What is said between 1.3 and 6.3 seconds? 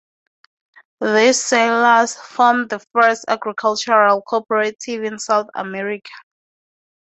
settlers formed the first agricultural cooperative in South America.